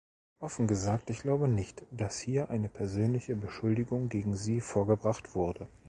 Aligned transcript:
Offen 0.39 0.65
gesagt, 0.65 1.11
ich 1.11 1.19
glaube 1.19 1.47
nicht, 1.47 1.83
dass 1.91 2.17
hier 2.19 2.49
eine 2.49 2.69
persönliche 2.69 3.35
Beschuldigung 3.35 4.09
gegen 4.09 4.35
Sie 4.35 4.59
vorgebracht 4.59 5.35
wurde. 5.35 5.67